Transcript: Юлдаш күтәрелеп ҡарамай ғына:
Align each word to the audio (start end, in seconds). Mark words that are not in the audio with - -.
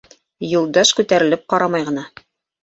Юлдаш 0.51 0.93
күтәрелеп 1.01 1.45
ҡарамай 1.55 1.87
ғына: 1.91 2.07